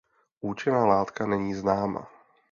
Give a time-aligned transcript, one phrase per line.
[0.41, 2.07] Účinná látka není známa.